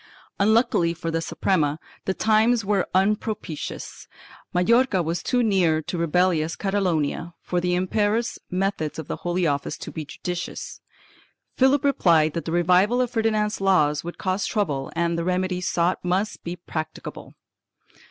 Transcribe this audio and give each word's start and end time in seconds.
Unluckily 0.39 0.95
for 0.95 1.11
the 1.11 1.21
Suprema 1.21 1.77
the 2.05 2.15
times 2.15 2.65
were 2.65 2.89
unpropitious. 2.95 4.07
Majorca 4.51 5.03
was 5.03 5.21
too 5.21 5.43
near 5.43 5.79
to 5.83 5.95
rebellious 5.95 6.55
Catalonia 6.55 7.35
for 7.43 7.61
the 7.61 7.75
imperious 7.75 8.39
methods 8.49 8.97
of 8.97 9.07
the 9.07 9.17
Holy 9.17 9.45
Office 9.45 9.77
to 9.77 9.91
be 9.91 10.03
judicious. 10.05 10.81
Philip 11.55 11.83
replied 11.83 12.33
that 12.33 12.45
the 12.45 12.51
revival 12.51 12.99
of 12.99 13.11
Ferdinand's 13.11 13.61
laws 13.61 14.03
would 14.03 14.17
cause 14.17 14.47
trouble 14.47 14.91
and 14.95 15.19
the 15.19 15.23
remedy 15.23 15.61
sought 15.61 16.03
must 16.03 16.43
be 16.43 16.55
practicable. 16.55 17.35